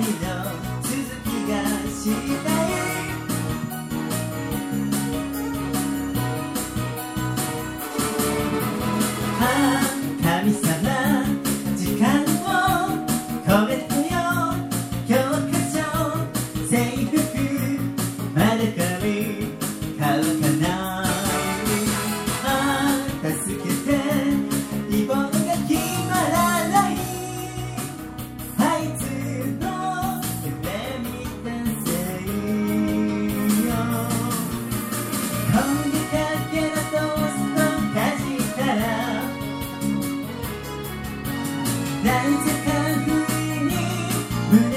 [0.00, 0.26] りの
[0.82, 0.92] 続
[1.24, 1.54] きが
[1.90, 2.10] 知
[2.44, 2.66] たい
[10.22, 10.64] 神様
[11.76, 12.04] 時間
[12.42, 12.46] を
[13.44, 13.95] 止めて
[44.52, 44.75] Make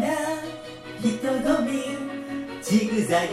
[0.00, 0.08] な
[1.00, 1.72] 人混み
[2.62, 3.32] ジグザグ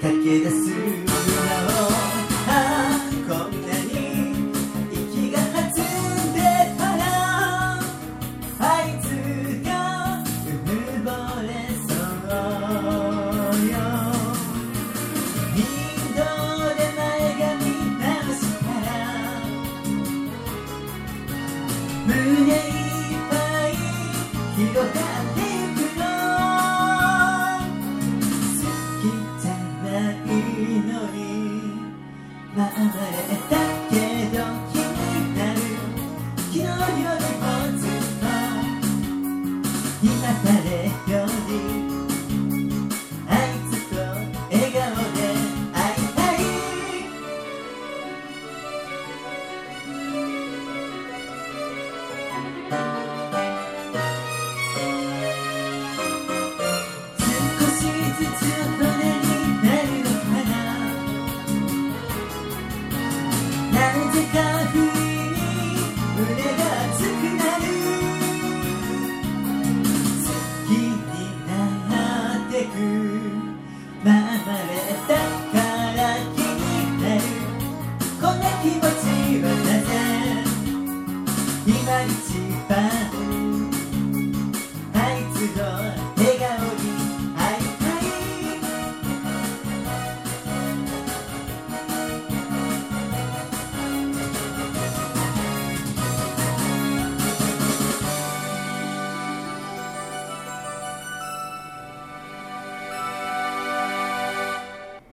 [0.00, 1.90] 駆け出す女を
[2.48, 3.94] ああこんなに
[4.90, 5.72] 息が弾ん
[6.32, 6.38] で
[6.78, 7.02] たら
[8.58, 9.04] あいつ
[9.64, 9.70] が
[10.46, 10.68] うぬ
[11.04, 11.08] ぼ
[11.42, 11.48] れ
[11.86, 12.32] そう
[13.68, 13.74] よ
[15.54, 16.18] インド
[16.74, 17.00] で前
[17.38, 17.44] 髪
[17.98, 18.88] 直したら
[22.06, 23.32] 胸いっぱ
[23.68, 23.70] い
[24.56, 25.49] 広がって
[40.02, 40.59] y la